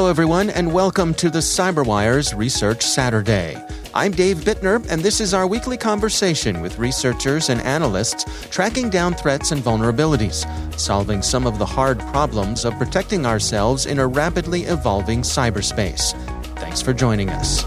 [0.00, 3.62] Hello, everyone, and welcome to the CyberWire's Research Saturday.
[3.92, 9.12] I'm Dave Bittner, and this is our weekly conversation with researchers and analysts tracking down
[9.12, 10.46] threats and vulnerabilities,
[10.80, 16.14] solving some of the hard problems of protecting ourselves in a rapidly evolving cyberspace.
[16.56, 17.60] Thanks for joining us.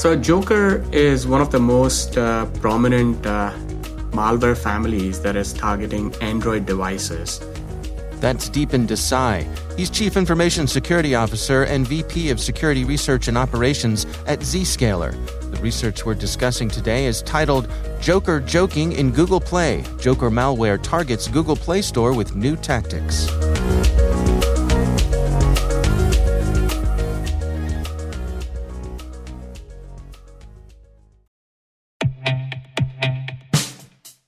[0.00, 3.52] So, Joker is one of the most uh, prominent uh,
[4.18, 7.40] malware families that is targeting Android devices.
[8.20, 9.46] That's Deepan Desai.
[9.76, 15.12] He's Chief Information Security Officer and VP of Security Research and Operations at Zscaler.
[15.52, 17.70] The research we're discussing today is titled
[18.00, 19.84] Joker Joking in Google Play.
[20.00, 23.28] Joker malware targets Google Play Store with new tactics.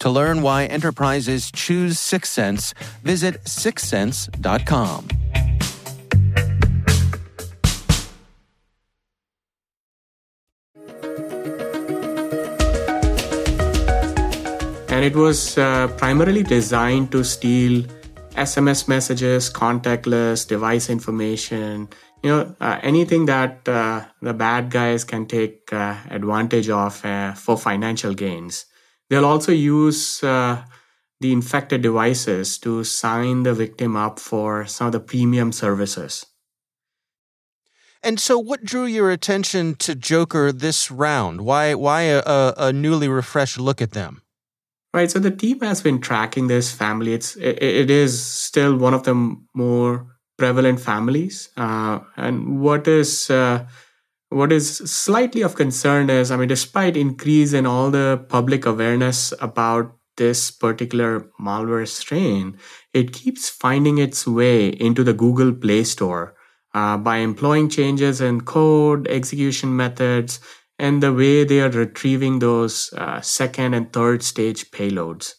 [0.00, 5.08] To learn why enterprises choose Syxsense, visit syxsense.com.
[14.88, 17.84] And it was uh, primarily designed to steal
[18.30, 21.88] SMS messages, contact lists, device information,
[22.22, 27.32] you know, uh, anything that uh, the bad guys can take uh, advantage of uh,
[27.34, 28.66] for financial gains.
[29.08, 30.64] They'll also use uh,
[31.20, 36.26] the infected devices to sign the victim up for some of the premium services.
[38.02, 41.40] And so, what drew your attention to Joker this round?
[41.40, 42.22] Why, why a,
[42.56, 44.22] a, newly refreshed look at them?
[44.94, 45.10] Right.
[45.10, 47.12] So the team has been tracking this family.
[47.12, 50.06] It's it, it is still one of the more
[50.38, 51.50] prevalent families.
[51.56, 53.66] Uh, and what is uh,
[54.28, 59.32] what is slightly of concern is, I mean, despite increase in all the public awareness
[59.40, 62.58] about this particular malware strain,
[62.92, 66.34] it keeps finding its way into the Google Play Store
[66.74, 70.40] uh, by employing changes in code, execution methods,
[70.78, 75.34] and the way they are retrieving those uh, second and third stage payloads.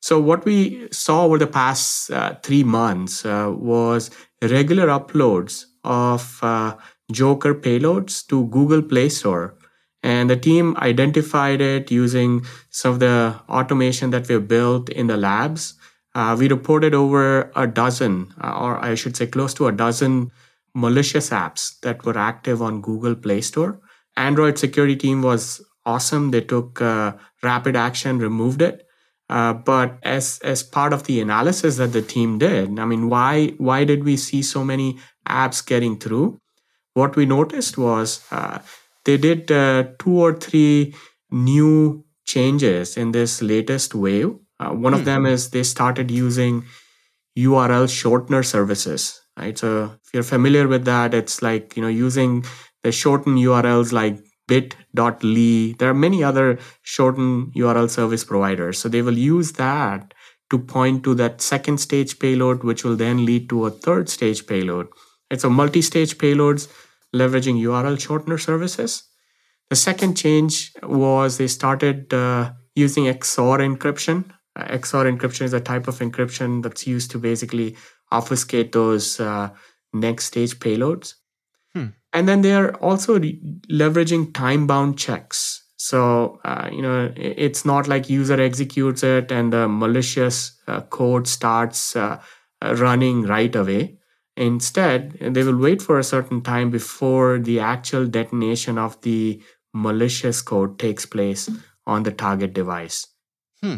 [0.00, 4.10] So, what we saw over the past uh, three months uh, was
[4.42, 6.76] regular uploads of uh,
[7.12, 9.54] Joker payloads to Google Play Store.
[10.02, 15.16] And the team identified it using some of the automation that we built in the
[15.16, 15.74] labs.
[16.14, 20.30] Uh, we reported over a dozen, uh, or I should say, close to a dozen
[20.74, 23.80] malicious apps that were active on Google Play Store.
[24.16, 26.30] Android security team was awesome.
[26.30, 27.12] They took uh,
[27.42, 28.84] rapid action, removed it.
[29.30, 33.48] Uh, but as as part of the analysis that the team did, I mean, why
[33.58, 36.40] why did we see so many apps getting through?
[36.94, 38.58] What we noticed was uh,
[39.04, 40.94] they did uh, two or three
[41.30, 44.34] new changes in this latest wave.
[44.60, 45.06] Uh, one of hmm.
[45.06, 46.64] them is they started using
[47.38, 49.56] URL shortener services, right?
[49.56, 52.44] So if you're familiar with that, it's like you know using
[52.82, 54.18] the shortened URLs like
[54.48, 55.74] bit.ly.
[55.78, 58.78] There are many other shortened URL service providers.
[58.78, 60.14] So they will use that
[60.50, 64.46] to point to that second stage payload, which will then lead to a third stage
[64.46, 64.88] payload.
[65.30, 66.68] It's a multi stage payloads
[67.14, 69.02] leveraging URL shortener services.
[69.70, 74.30] The second change was they started uh, using XOR encryption.
[74.56, 77.76] Uh, XOR encryption is a type of encryption that's used to basically
[78.10, 79.50] obfuscate those uh,
[79.92, 81.14] next stage payloads.
[81.74, 81.88] Hmm.
[82.12, 83.40] And then they are also re-
[83.70, 85.64] leveraging time bound checks.
[85.76, 91.28] So, uh, you know, it's not like user executes it and the malicious uh, code
[91.28, 92.20] starts uh,
[92.62, 93.97] running right away.
[94.38, 99.42] Instead, they will wait for a certain time before the actual detonation of the
[99.74, 101.50] malicious code takes place
[101.88, 103.04] on the target device.
[103.60, 103.76] Hmm.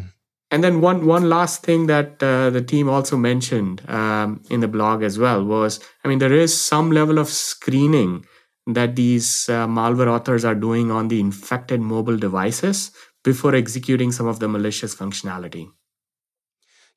[0.51, 4.69] And then one one last thing that uh, the team also mentioned um, in the
[4.69, 8.27] blog as well was, I mean, there is some level of screening
[8.67, 12.91] that these uh, malware authors are doing on the infected mobile devices
[13.25, 15.71] before executing some of the malicious functionality.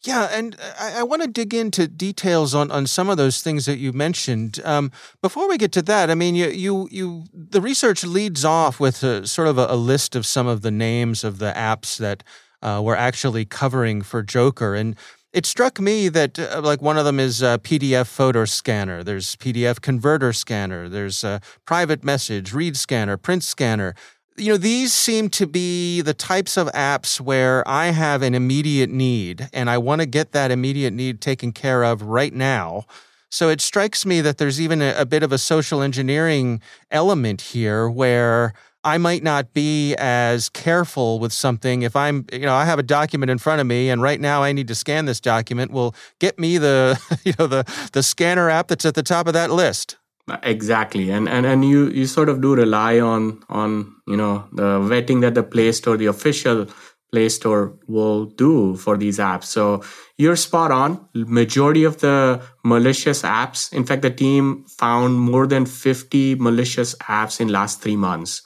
[0.05, 3.65] Yeah, and I, I want to dig into details on, on some of those things
[3.67, 4.59] that you mentioned.
[4.65, 4.91] Um,
[5.21, 9.01] before we get to that, I mean, you you, you the research leads off with
[9.03, 12.21] a, sort of a, a list of some of the names of the apps that
[12.61, 14.97] uh, we're actually covering for Joker, and
[15.31, 19.03] it struck me that uh, like one of them is a PDF photo scanner.
[19.03, 20.89] There's PDF converter scanner.
[20.89, 23.95] There's a private message, read scanner, print scanner
[24.37, 28.89] you know, these seem to be the types of apps where I have an immediate
[28.89, 32.85] need and I want to get that immediate need taken care of right now.
[33.29, 37.41] So it strikes me that there's even a, a, bit of a social engineering element
[37.41, 38.53] here where
[38.83, 42.83] I might not be as careful with something if I'm, you know, I have a
[42.83, 45.71] document in front of me and right now I need to scan this document.
[45.71, 47.63] Well, get me the, you know, the
[47.93, 49.97] the scanner app that's at the top of that list.
[50.43, 54.79] Exactly, and and and you you sort of do rely on on you know the
[54.79, 56.65] vetting that the Play Store, the official
[57.11, 59.43] Play Store, will do for these apps.
[59.45, 59.83] So
[60.17, 61.09] you're spot on.
[61.13, 67.41] Majority of the malicious apps, in fact, the team found more than 50 malicious apps
[67.41, 68.43] in last three months.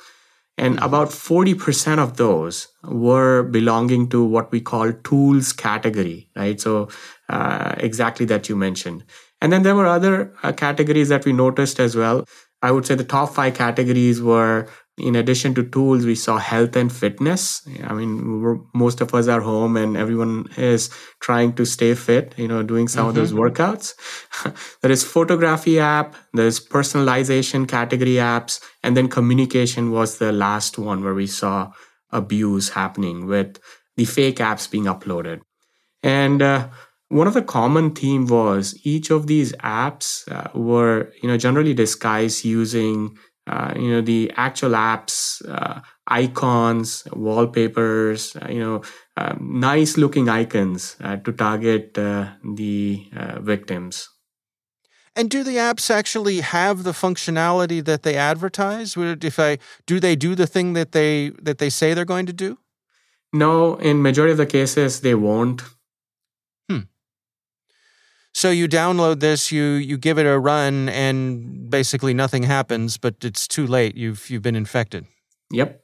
[0.57, 6.59] And about 40% of those were belonging to what we call tools category, right?
[6.59, 6.89] So,
[7.29, 9.03] uh, exactly that you mentioned.
[9.41, 12.25] And then there were other uh, categories that we noticed as well.
[12.61, 14.67] I would say the top five categories were
[14.97, 17.67] in addition to tools, we saw health and fitness.
[17.83, 20.89] I mean, most of us are home and everyone is
[21.19, 23.09] trying to stay fit, you know, doing some mm-hmm.
[23.09, 23.41] of those mm-hmm.
[23.41, 23.93] workouts.
[24.81, 31.03] there is photography app, there's personalization category apps, and then communication was the last one
[31.03, 31.71] where we saw
[32.11, 33.59] abuse happening with
[33.97, 35.41] the fake apps being uploaded.
[36.01, 36.69] And uh,
[37.09, 41.73] one of the common theme was each of these apps uh, were you know generally
[41.73, 43.17] disguised using
[43.47, 48.81] uh, you know the actual apps uh, icons wallpapers uh, you know
[49.15, 53.07] um, nice looking icons uh, to target uh, the
[53.39, 54.09] victims.
[55.15, 58.95] And do the apps actually have the functionality that they advertise?
[58.95, 62.33] If i do they do the thing that they that they say they're going to
[62.33, 62.59] do?
[63.33, 65.63] No in majority of the cases they won't
[68.37, 72.95] so you download this, you you give it a run, and basically nothing happens.
[72.95, 73.97] But it's too late.
[73.97, 75.07] You've you've been infected.
[75.51, 75.81] Yep.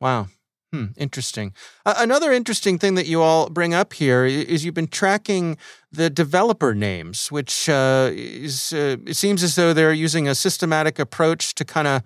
[0.00, 0.26] Wow.
[0.72, 1.54] Hmm, interesting.
[1.86, 5.56] Uh, another interesting thing that you all bring up here is you've been tracking
[5.92, 10.98] the developer names, which uh, is uh, it seems as though they're using a systematic
[10.98, 12.02] approach to kind of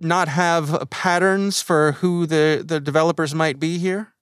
[0.00, 4.14] not have patterns for who the, the developers might be here.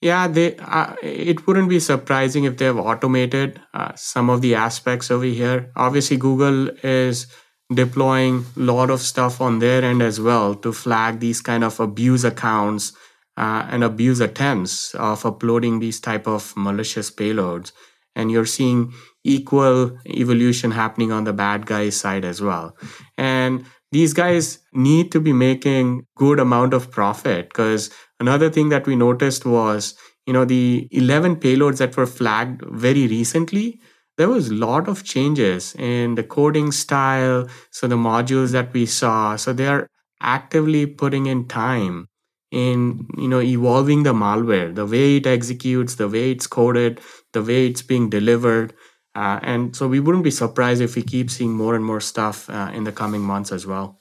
[0.00, 0.56] Yeah, they.
[0.56, 5.24] Uh, it wouldn't be surprising if they have automated uh, some of the aspects over
[5.24, 5.72] here.
[5.74, 7.26] Obviously, Google is
[7.74, 11.80] deploying a lot of stuff on their end as well to flag these kind of
[11.80, 12.92] abuse accounts
[13.36, 17.72] uh, and abuse attempts of uploading these type of malicious payloads.
[18.14, 18.92] And you're seeing
[19.24, 22.76] equal evolution happening on the bad guys side as well.
[23.18, 28.86] And these guys need to be making good amount of profit because Another thing that
[28.86, 29.94] we noticed was,
[30.26, 33.78] you know, the 11 payloads that were flagged very recently,
[34.16, 37.46] there was a lot of changes in the coding style.
[37.72, 39.86] So the modules that we saw, so they are
[40.22, 42.08] actively putting in time
[42.50, 47.00] in you know evolving the malware, the way it executes, the way it's coded,
[47.32, 48.72] the way it's being delivered.
[49.16, 52.50] Uh, and so we wouldn't be surprised if we keep seeing more and more stuff
[52.50, 53.98] uh, in the coming months as well.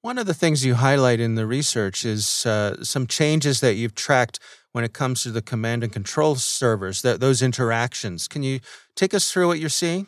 [0.00, 3.94] One of the things you highlight in the research is uh, some changes that you've
[3.94, 4.38] tracked
[4.72, 8.26] when it comes to the command and control servers, that those interactions.
[8.26, 8.60] Can you
[8.96, 10.06] take us through what you're seeing?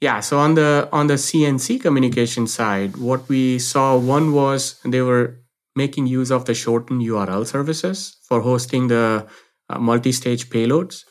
[0.00, 5.00] Yeah, so on the on the CNC communication side, what we saw one was they
[5.00, 5.38] were
[5.76, 9.28] making use of the shortened URL services for hosting the
[9.70, 11.04] uh, multi-stage payloads.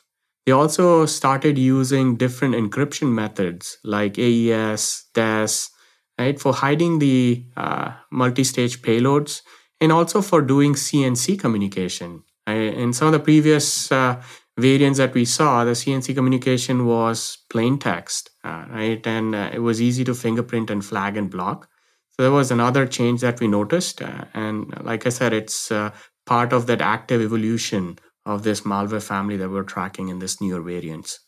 [0.45, 5.69] They also started using different encryption methods like AES, DES,
[6.17, 9.41] right, for hiding the uh, multi-stage payloads
[9.79, 12.23] and also for doing CNC communication.
[12.47, 14.21] In some of the previous uh,
[14.57, 19.05] variants that we saw, the CNC communication was plain text, uh, right?
[19.05, 21.69] And uh, it was easy to fingerprint and flag and block.
[22.09, 24.01] So there was another change that we noticed.
[24.01, 25.91] Uh, and like I said, it's uh,
[26.25, 30.61] part of that active evolution of this malware family that we're tracking in this newer
[30.61, 31.19] variants.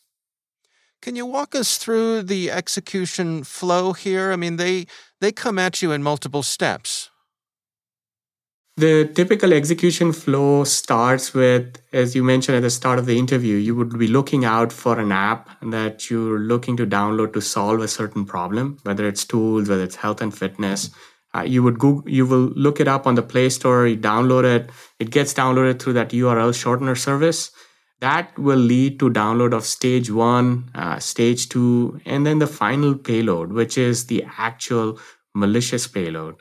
[1.02, 4.32] Can you walk us through the execution flow here?
[4.32, 4.86] I mean, they
[5.20, 7.10] they come at you in multiple steps.
[8.76, 13.54] The typical execution flow starts with, as you mentioned at the start of the interview,
[13.54, 17.80] you would be looking out for an app that you're looking to download to solve
[17.80, 20.90] a certain problem, whether it's tools, whether it's health and fitness.
[21.34, 24.44] Uh, you would Google, you will look it up on the Play Store, you download
[24.44, 27.50] it, it gets downloaded through that URL shortener service.
[28.00, 32.94] That will lead to download of stage one, uh, stage two, and then the final
[32.94, 34.98] payload, which is the actual
[35.34, 36.36] malicious payload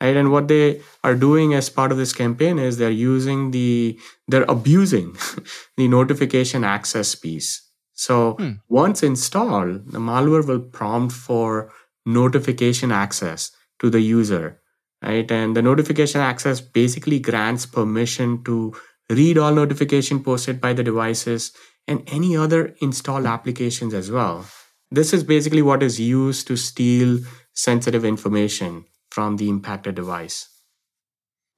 [0.00, 3.98] right and what they are doing as part of this campaign is they're using the
[4.28, 5.16] they're abusing
[5.76, 7.62] the notification access piece
[7.92, 8.52] so hmm.
[8.68, 11.72] once installed the malware will prompt for
[12.04, 14.60] notification access to the user
[15.02, 18.74] right and the notification access basically grants permission to
[19.10, 21.52] read all notification posted by the devices
[21.86, 24.46] and any other installed applications as well
[24.90, 27.18] this is basically what is used to steal
[27.52, 30.48] sensitive information from the impacted device.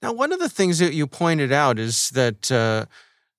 [0.01, 2.87] Now, one of the things that you pointed out is that uh,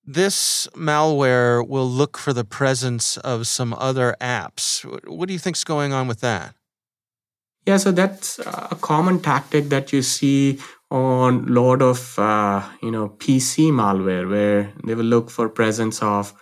[0.06, 4.84] this malware will look for the presence of some other apps.
[5.10, 6.54] What do you think is going on with that?
[7.66, 12.90] Yeah, so that's a common tactic that you see on a lot of uh, you
[12.92, 16.34] know PC malware, where they will look for presence of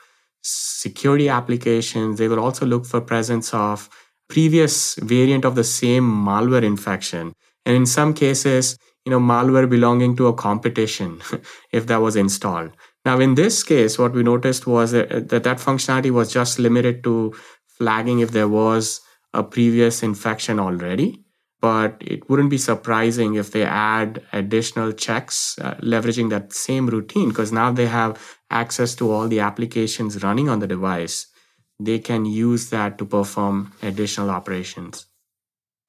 [0.41, 2.17] security applications.
[2.17, 3.89] They will also look for presence of
[4.29, 7.33] previous variant of the same malware infection
[7.65, 11.21] and in some cases you know malware belonging to a competition
[11.71, 12.71] if that was installed
[13.05, 17.33] now in this case what we noticed was that, that functionality was just limited to
[17.77, 18.99] flagging if there was
[19.37, 21.23] a previous infection already
[21.59, 27.29] but it wouldn't be surprising if they add additional checks uh, leveraging that same routine
[27.29, 31.27] because now they have access to all the applications running on the device
[31.79, 35.07] they can use that to perform additional operations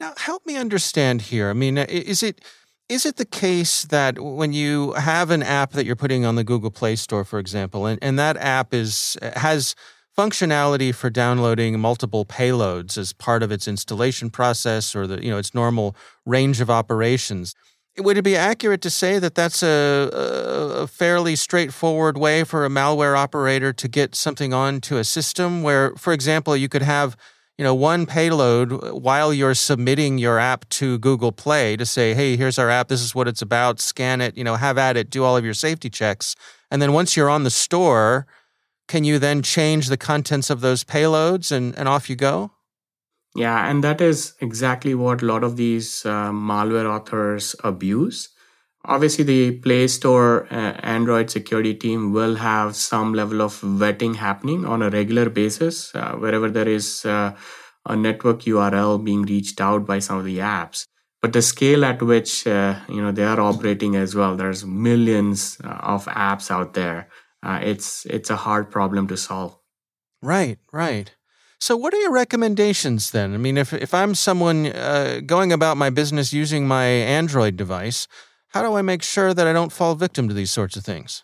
[0.01, 1.51] now, help me understand here.
[1.51, 2.41] I mean, is it
[2.89, 6.45] is it the case that when you have an app that you're putting on the
[6.45, 9.75] Google Play Store, for example, and, and that app is has
[10.19, 15.39] functionality for downloading multiple payloads as part of its installation process or the you know
[15.39, 15.95] its normal
[16.27, 17.55] range of operations?
[17.97, 22.69] Would it be accurate to say that that's a, a fairly straightforward way for a
[22.69, 27.17] malware operator to get something onto a system where, for example, you could have
[27.59, 32.37] you know, one payload while you're submitting your app to Google Play to say, hey,
[32.37, 35.11] here's our app, this is what it's about, scan it, you know, have at it,
[35.11, 36.37] do all of your safety checks.
[36.71, 38.29] And then once you're on the store,
[38.89, 42.51] can you then change the contents of those payloads and, and off you go?
[43.37, 48.31] Yeah, and that is exactly what a lot of these uh, malware authors abuse.
[48.85, 54.65] Obviously, the Play Store uh, Android security team will have some level of vetting happening
[54.65, 57.37] on a regular basis uh, wherever there is uh,
[57.87, 60.85] a network URL being reached out by some of the apps.
[61.21, 65.59] But the scale at which uh, you know they are operating as well, there's millions
[65.63, 67.09] uh, of apps out there.
[67.43, 69.57] Uh, it's it's a hard problem to solve.
[70.23, 71.15] Right, right.
[71.61, 73.35] So, what are your recommendations then?
[73.35, 74.73] I mean, if if I'm someone
[75.27, 78.09] going about my business using my Android device
[78.49, 81.23] how do I make sure that I don't fall victim to these sorts of things?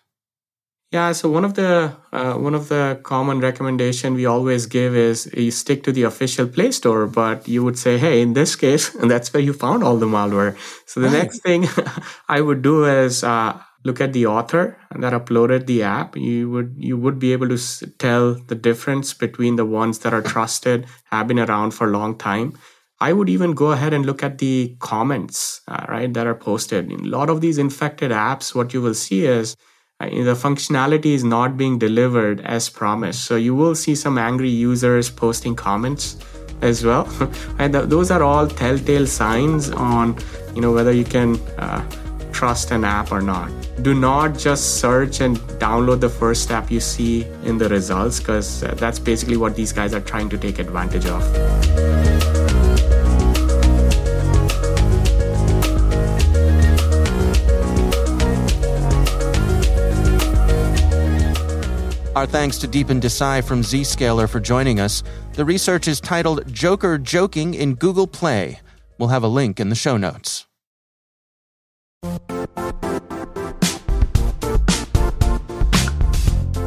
[0.90, 5.28] Yeah, so one of the uh, one of the common recommendation we always give is
[5.34, 8.94] you stick to the official Play Store, but you would say, hey, in this case,
[9.00, 10.56] and that's where you found all the malware.
[10.86, 11.24] So the right.
[11.24, 11.66] next thing
[12.28, 16.16] I would do is uh, look at the author that uploaded the app.
[16.16, 20.22] You would you would be able to tell the difference between the ones that are
[20.22, 22.54] trusted, have been around for a long time,
[23.00, 26.90] I would even go ahead and look at the comments, uh, right, that are posted.
[26.90, 29.56] In a lot of these infected apps, what you will see is
[30.00, 33.24] uh, the functionality is not being delivered as promised.
[33.24, 36.16] So you will see some angry users posting comments
[36.62, 37.06] as well,
[37.58, 40.16] and th- those are all telltale signs on,
[40.54, 41.84] you know, whether you can uh,
[42.32, 43.50] trust an app or not.
[43.82, 48.62] Do not just search and download the first app you see in the results, because
[48.62, 51.22] uh, that's basically what these guys are trying to take advantage of.
[62.16, 65.02] Our thanks to Deepan Desai from Zscaler for joining us.
[65.32, 68.60] The research is titled Joker Joking in Google Play.
[68.98, 70.46] We'll have a link in the show notes.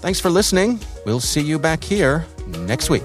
[0.00, 0.80] Thanks for listening.
[1.04, 3.02] We'll see you back here next week.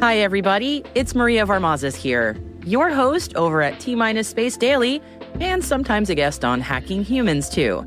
[0.00, 0.82] Hi, everybody.
[0.94, 5.02] It's Maria Varmazis here, your host over at T Minus Space Daily,
[5.38, 7.86] and sometimes a guest on Hacking Humans, too.